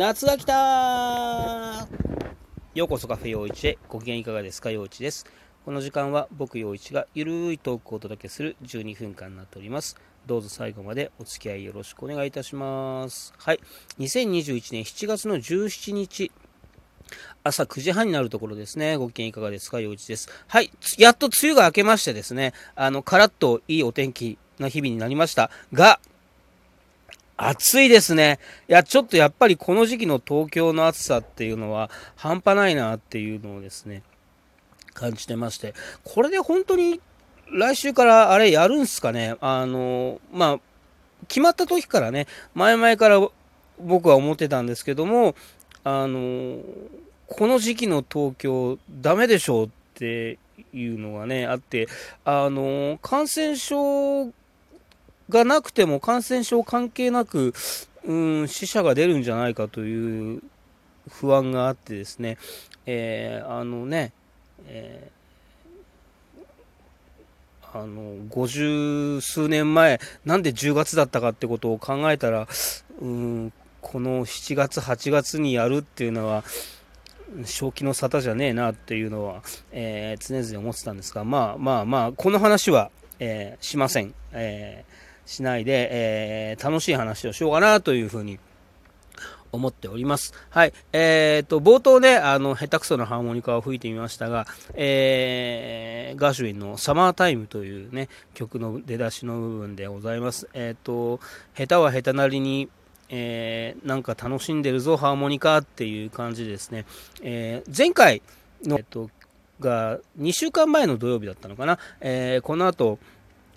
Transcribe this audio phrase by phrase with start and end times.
[0.00, 1.86] 夏が来た
[2.74, 3.76] ようこそカフェ陽一へ。
[3.86, 4.70] ご機嫌いかがですか？
[4.70, 5.26] 陽一です。
[5.66, 9.98] この時間は僕陽一がゆるいトークをお届けする12分間になっております。
[10.24, 13.34] どうぞ最後までお付き合いよろしくお願いいたします。
[13.36, 13.60] はい。
[13.98, 16.32] 2021年7月の17日
[17.44, 18.96] 朝9時半になるところですね。
[18.96, 19.80] ご機嫌いかがですか？
[19.80, 20.30] 陽一です。
[20.48, 20.70] はい。
[20.96, 26.00] やっと梅雨が明けましてですね、あの、カラッといいお天気な日々になりましたが、
[27.42, 28.38] 暑いですね。
[28.68, 34.02] いや、ちょっとやっぱりこの時期の東京の暑さっていうのは半端ないなっていうのをですね、
[34.92, 35.72] 感じてまして、
[36.04, 37.00] これで本当に
[37.50, 39.36] 来週からあれやるんすかね？
[39.40, 40.60] あの、まあ、
[41.28, 43.26] 決まった時からね、前々から
[43.78, 45.34] 僕は思ってたんですけども、
[45.82, 46.58] あの、
[47.26, 50.38] この時期の東京ダメでしょうって
[50.74, 51.88] いうのがね、あって、
[52.24, 54.30] あの、感染症
[55.30, 57.54] がなくても感染症関係なく、
[58.04, 60.42] うん、死者が出るんじゃないかという
[61.08, 62.36] 不安があってですね、
[62.86, 64.12] えー、あのね、
[64.66, 72.46] えー、あの50数年前なんで10月だったかってことを考えたら、
[73.00, 76.44] うん、この7月8月にやるっていうのは
[77.44, 84.14] 正気の沙汰じゃねえなっていうのは、えー、常々思ってたんですがまあまあまあこの話は、えー、しません。
[84.32, 88.40] えーしないで、えー、楽しい話をしようかなというふうに
[89.52, 90.34] 思っております。
[90.50, 90.72] はい。
[90.92, 100.48] えっ、ー、と、冒頭ね、あの、下手くそなハーモニカを吹いてみましたが、えー、ガーシュウィンのサマータイムというね、曲の出だしの部分でございます。
[100.52, 101.20] えっ、ー、と、
[101.56, 102.68] 下手は下手なりに、
[103.08, 106.86] えー、なんか楽しんでるぞ、ハーモニカっていう感じですね。
[107.22, 108.20] えー、前回
[108.64, 109.10] の、えっと、
[109.60, 111.78] が2週間前の土曜日だったのかな。
[112.00, 112.98] えー、この後、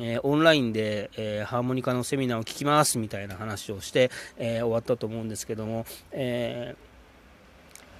[0.00, 6.74] えー、オンラインで、えー、ハーモニカのセミナーを聞きますみたいな話をして、え、終わったと思うんですけども、え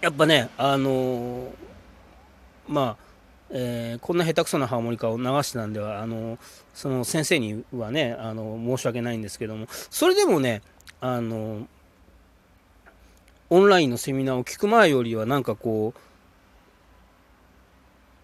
[0.00, 1.52] やっぱね、あの
[2.66, 3.04] まあ、
[3.50, 6.38] えこんな下手くそなハーモニカを流してたんでは、あの
[6.72, 10.62] その先生にはね、あの申し訳ないんですけども、それでもね、
[11.00, 11.66] あの
[13.50, 16.00] オンラインのセミナーを聞く前よりはなんかこう、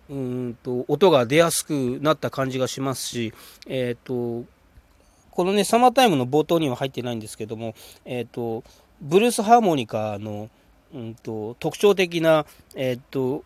[0.08, 3.32] うんと音が出やすくなった感じがしますし、
[3.66, 4.46] えーと、
[5.30, 7.74] このねサマータイムの冒頭には入ってないんですけども、
[8.04, 8.62] えーと、
[9.00, 10.48] ブルースハーモニカの、
[10.94, 13.44] うんと、特徴的な、えー、と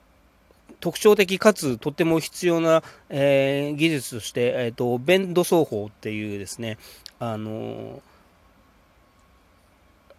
[0.81, 6.79] 特徴的かつとても必要な、えー、技術として、えー、とベンド奏法っていうですね
[7.19, 8.03] あの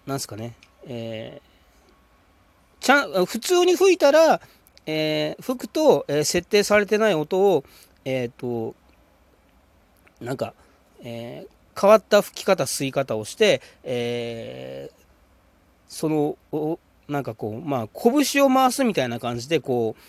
[0.05, 0.53] なんすかね、
[0.85, 4.41] えー、ちゃん普通に吹いたら
[4.85, 7.63] えー、吹くと、えー、設定されてない音を、
[8.05, 8.75] え、ー、と、
[10.19, 10.53] なんか、
[11.03, 11.47] え
[11.79, 14.89] 変わった吹き方、吸い方をして、え
[15.87, 16.77] その、
[17.07, 20.01] なんかこう、まあ、拳を回すみたいな感じで、こう、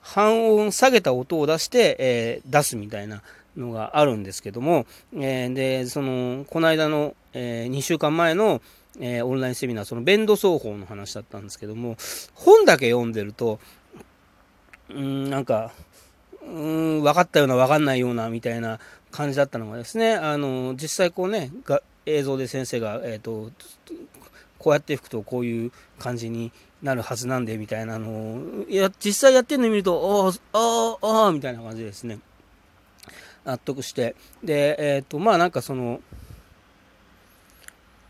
[0.00, 3.22] 半音下げた音を出して、え出すみたいな
[3.56, 4.86] のがあるんですけども、
[5.18, 8.62] えで、その、この間の、え2週間前の、
[9.00, 11.96] えオンラインセミナー、そのベンド奏法の話だったんですけども、
[12.34, 13.60] 本だけ読んでると、
[14.90, 15.72] うん、なんか、
[16.42, 23.50] うん、分かったような分かんないようなみたいな感じだったのがですね、あの、実際こうね、が映像で先生が、えっ、ー、と、
[24.58, 32.18] こうやって吹くとこういう感じになるはずなんでみたいなのを、いや、実際やってるの見ると、ああ、ああ、みたいな感じですね。
[33.44, 34.14] 納得して。
[34.42, 36.00] で、えっ、ー、と、まあなんかその、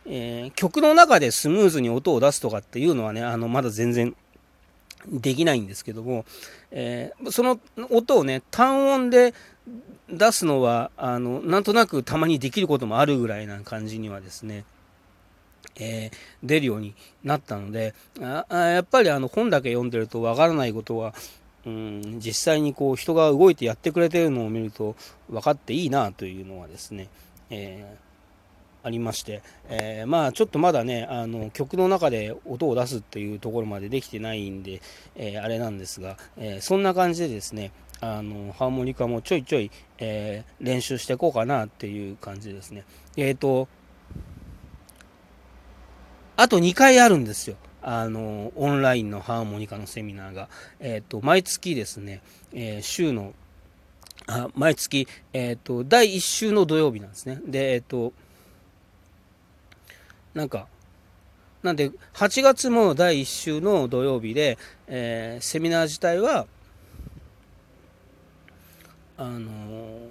[0.06, 4.16] えー、曲の中でスムーズに音を出すとかっていうのはね、あの、まだ全然
[5.06, 6.24] できないんですけども、
[6.70, 7.60] えー、その
[7.90, 9.34] 音をね単音で
[10.10, 14.64] 出すのはあのなんとなくたまにできることもあるぐらいな感じにはですね、
[15.76, 21.14] えー、出るようになったのであやっぱりあの本だけ読んでるとわからないことは
[21.66, 24.96] うん実際にこう人が動いてやってくれてるのを見ると
[25.28, 27.08] 分かっていいなというのはですね、
[27.50, 28.07] えー
[28.82, 34.80] ありまして、えー、まあちょっとまだねあの曲の中で音を出すっていうところまでできてないんで、
[35.16, 42.84] えー、あれなんですが、えー、そんな感じでですねあのハーモニカもちょいちょい、え練習していこうかなっていう感じですね。
[43.16, 43.66] えっ、と
[46.36, 47.56] あと2回あるんですよ。
[47.82, 50.48] あのオンラインのハーモニカのセミナーが、
[50.78, 52.22] えーと、毎月ですね、
[52.52, 53.34] え週の
[54.26, 57.40] あ毎月、えーと、第1週の土曜日なんですね。
[57.46, 58.12] でえっ、と
[60.38, 60.68] なんか、
[61.64, 64.56] なんで、8月も第1週の土曜日で、
[64.86, 66.46] えー、セミナー自体は、
[69.16, 70.08] あのー、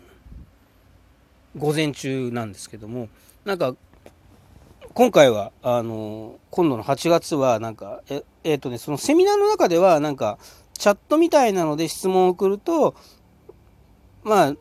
[1.56, 3.08] 午前中なんですけども、
[3.46, 3.74] なんか、
[4.94, 10.40] 今回は、あの、今度の8月は、なんか、え、えっ、とね、そのセミナーの中では、なんか、
[10.74, 12.96] チャットみたいなので質問を送ると、
[14.24, 14.56] まあ、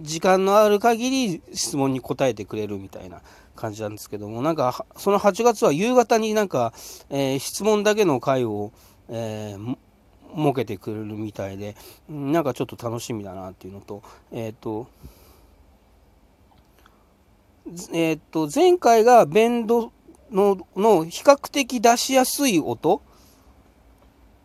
[0.00, 3.20] 時間のある限り質問に答えてくれるみたいな
[3.60, 6.72] 感じなんですけども、なんか、その8月は夕方になんか、
[7.10, 8.72] えー、質問だけの会を、
[9.08, 9.76] えー、
[10.36, 11.76] 設けてくれるみたいで、
[12.08, 14.02] なんかちょっと楽しみだなっていうのと、
[14.32, 14.88] えっ、と、
[17.92, 19.92] えっ、と、前回がベンド
[20.30, 23.02] のの比較的出しやすい音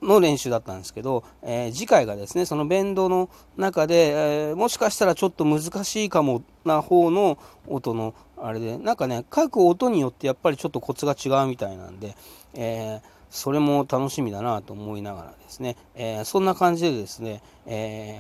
[0.01, 12.16] の練習だったんですけど、えー、次回がですね、そのベンドの中で、えー、もしかしたらちょっと難しいかもな方の音のあれで、なんかね、各音によってやっぱりちょっとコツが違うみたいなんで、
[12.54, 18.20] えー、それも楽しみだなと思いながらですね、えそんな感じでですね、え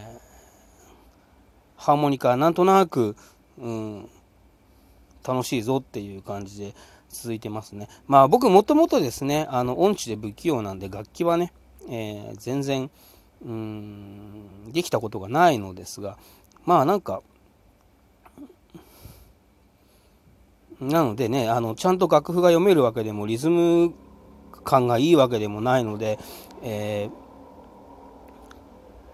[1.77, 3.15] ハーモニカなんとなく、
[3.57, 4.09] うん、
[5.25, 6.73] 楽しいぞっていう感じで
[7.09, 7.87] 続いてますね。
[8.07, 11.53] まあ僕もともとですね、あの音痴で不器用なんで楽器はね、
[11.89, 12.89] えー、全然、
[13.43, 16.17] うん、できたことがないのですが、
[16.65, 17.21] まあなんか、
[20.79, 23.93] なのでね、あの、ちゃんと楽譜が読めるわけでも、リズム
[24.63, 26.19] 感がいいわけでもないので、
[26.61, 27.11] えー、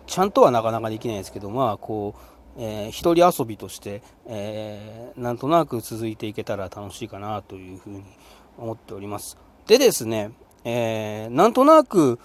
[0.07, 2.21] ちゃんとはなかなかできないですけど、まあ、こう、
[2.57, 8.03] えー、一人遊びとして、えー、なんとなく続いていけたら楽しいかなというふうに
[8.57, 9.37] 思っております。
[9.67, 10.31] でですね、
[10.63, 12.19] えー、なんとなく、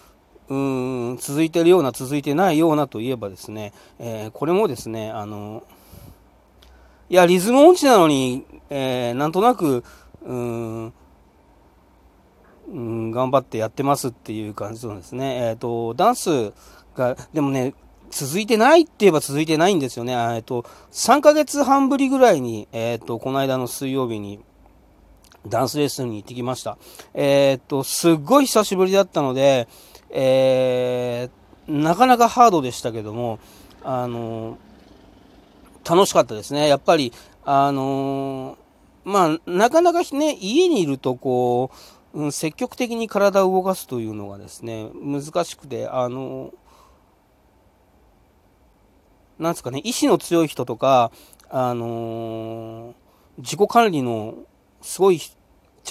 [0.48, 5.64] うん続いてるような続いてないようなといえばですね、えー、これもですねあの
[7.08, 9.84] いやリズム音痴なのに、えー、なんとなく
[10.24, 10.92] うん
[12.68, 16.52] うん頑張ってやってますっていう感じのですね、えーと、ダンス
[16.96, 17.74] がでもね
[18.10, 20.14] 続いてないって言えば続いてないんですよね。
[20.36, 24.40] えっと、3ヶ月半ぶりぐらいに、えっと、この間の水曜日に、
[25.46, 26.78] ダンスレッスンに行ってきました。
[27.14, 29.68] えっと、すっごい久しぶりだったので、
[30.10, 33.38] えー、なかなかハードでしたけども、
[33.82, 34.58] あの
[35.88, 36.68] 楽しかったですね。
[36.68, 37.12] やっぱり、
[37.44, 38.58] あの
[39.04, 41.70] まあ、なかなかね、家にいると、こ
[42.12, 46.52] う、うん、積極的に体を動かすというのがですね、難しくて、あの
[49.38, 51.12] なんですかね、意志の強い人とか、
[51.50, 52.94] あの
[53.38, 54.34] 自己管理の
[54.82, 55.36] すごいち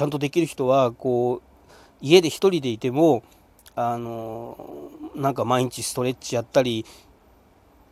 [0.01, 1.41] ゃんとできる人は、こう、
[2.01, 3.23] 家で一人でいても、
[3.75, 6.85] あのなんか毎日ストレッチやったり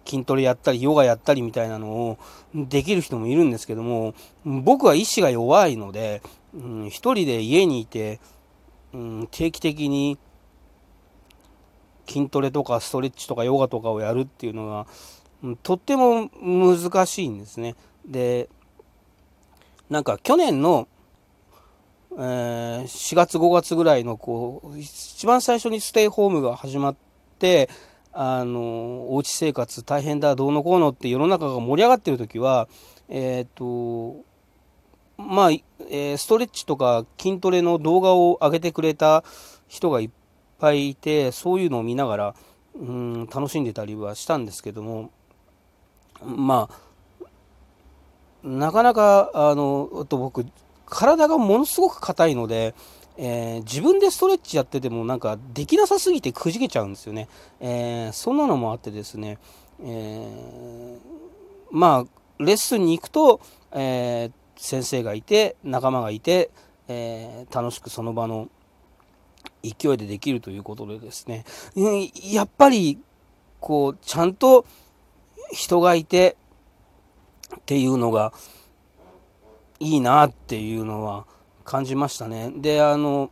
[0.05, 2.17] 筋トレやったりヨガやったりみたいなのを
[2.53, 4.13] できる人もいるんですけども
[4.43, 6.21] 僕は意志が弱いので、
[6.53, 8.19] うん、一人で家にいて、
[8.93, 10.17] うん、定期的に
[12.07, 14.87] 筋トレとかストレッチとかヨガとかをやるっていうのが、
[15.63, 17.75] とっても難しいんですね。
[18.05, 18.49] で
[19.89, 20.89] なんか去年の
[22.15, 26.95] えー、4月5月ぐらいのこう一番最初にステイホームが始まっ
[27.39, 27.69] て
[28.13, 32.67] あのおうち生活大変だどうのこうのって世の中が盛り上がってる時は
[33.09, 34.23] えっ、ー、と
[35.17, 39.23] まあ、えー、ストレッチとか筋トレの動画を上げてくれた
[39.67, 40.09] 人がいっ
[40.59, 42.35] ぱいいてそういうのを見ながら
[42.75, 45.11] うん楽しんでたりはしたんですけども
[46.23, 46.93] まあ
[48.43, 50.45] なかなかあのあと僕
[50.85, 52.75] 体がものすごく硬いので、
[53.17, 57.27] えー、自分でストレッチやっててもなんかできなさすぎてくじけちゃうんですよね。
[57.59, 59.37] えー、そんなのもあってですね、
[59.81, 60.97] えー、
[61.71, 63.41] まあレッスンに行くと、
[63.71, 66.51] え先生がいて仲間がいて、
[66.87, 68.49] え楽しくその場の
[69.63, 72.99] 勢いでできるということでですね、やっぱり
[73.59, 74.65] こうちゃんと
[75.51, 76.35] 人がいて
[77.55, 78.33] っていうのが
[79.79, 81.25] いいなっていうのは
[81.63, 82.51] 感じましたね。
[82.55, 83.31] で、あの、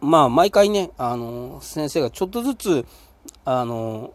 [0.00, 2.86] まあ、毎回ね、あの、先生がちょっとずつ、
[3.44, 4.12] あの、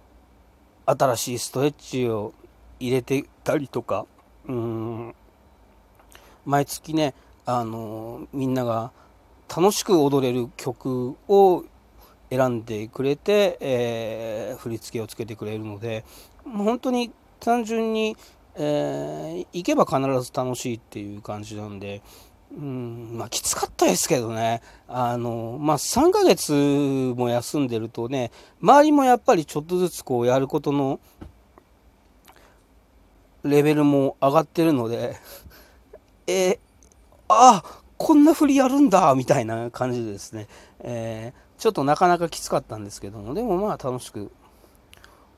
[0.85, 2.33] 新しいストレッチを
[2.79, 4.05] 入れてたりとか、
[4.47, 5.15] うん、
[6.45, 7.13] 毎月ね、
[7.45, 8.91] あの、みんなが
[9.49, 11.63] 楽しく踊れる曲を
[12.29, 16.03] 選んでくれて、えー、振り付けをつけてくれるので、
[16.43, 18.15] 本当に単純に
[18.57, 22.01] えー、行けば必ず楽しいっていう感じなんで、
[22.57, 28.31] うん、まあきつかったですけどね、あの、まあ3ヶ月も休んでるとね、
[28.61, 30.99] 周りもやっぱりちょっとずつこうやることの
[33.43, 35.17] レベルも上がってるので、
[36.27, 36.59] え、
[37.27, 37.61] あ
[37.97, 40.47] こんな振りやるんだみたいな感じでですね、
[40.79, 44.31] えー、ちょっとなかなかきつかったんですけども、でもまあ楽しく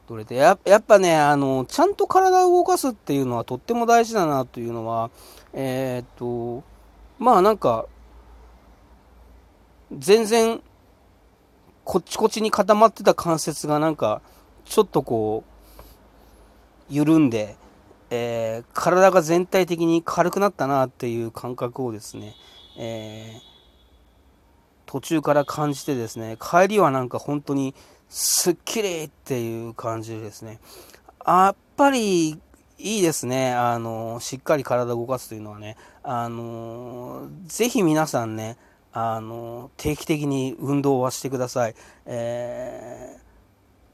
[0.08, 5.12] 取れてややっぱねあのちゃんと体を動かすっていうのはとっても大事だなというのは
[5.54, 6.77] えー、っと
[7.20, 7.88] まあなんか、
[9.92, 10.62] 全然、
[11.84, 14.22] こっちこっちに固まってた関節がなんか、
[14.66, 17.56] ちょっとこう、緩んで、
[18.10, 22.36] えー、体が全体的に軽くなったなっていう感覚をですね、
[22.78, 23.40] えー、
[24.86, 27.76] 途中から感じてですね、帰りはなんか本当に
[28.10, 30.60] すっきりっていう感じですね。
[31.26, 32.40] やっぱり
[32.80, 33.54] いいですね。
[33.54, 35.78] あの、しっかり体を動かすというのはね。
[36.04, 38.58] あの、ぜひ皆さんね、
[38.94, 41.76] あの、定期的に運動はしてください。
[42.06, 43.20] えー、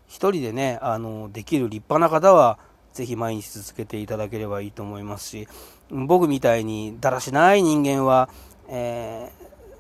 [0.08, 2.60] 一人でね、あの、できる立派な方は、
[2.94, 5.48] ぜひ毎日続けていただければいいと思いますし、
[5.90, 8.30] 僕みたいにだらしない人間は、
[8.68, 9.32] え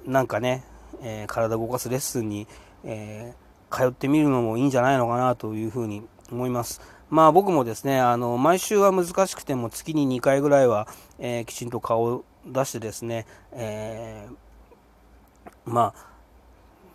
[0.05, 0.63] ー、なんかね、
[1.01, 2.47] えー、体動かすレッスンに、
[2.83, 6.81] えー、通ってみるのもいいんじゃないのかなというふうに思います。
[7.13, 10.87] まあ僕もですね、あの、毎週は難しくても月に2回ぐらいは、
[11.19, 14.27] えー、きちんと顔を出してですね、え
[15.63, 16.05] まあ、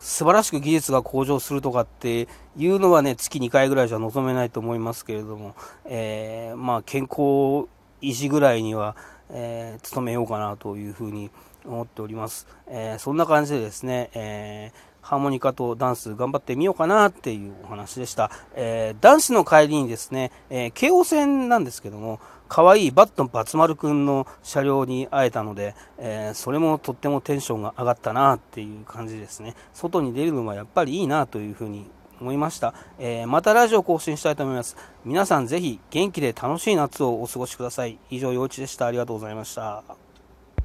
[0.00, 7.68] 素晴らしく技術が向上するとかっていうのはね、月2回ぐらいじゃ望めないと思いますけれども、えー、まあ、健康
[8.02, 8.96] 維持ぐらいには、
[9.30, 11.30] えー、努めようかなというふうに
[11.64, 12.48] 思っております。
[12.66, 18.30] えー、そんな感じでですね、えーハーモニカとダンス頑張ってみようかなっていうお話でした。
[18.54, 29.54] えー、男子の帰りにですね、えー、京王線なんですけども、可愛いバットンバツ丸くんの車両に会えたので、えー、それもとってもテンションが上がったなっていう感じですね。
[29.72, 34.76] 外に出るのはやっぱりいいなというふうに思いました、えー、またラジオ更新したいと思います。
[35.06, 37.98] 皆さんぜひ元気で楽しい夏をお過ごしください。
[38.10, 38.84] 以上、陽一でした。
[38.84, 40.07] ありがとうございました。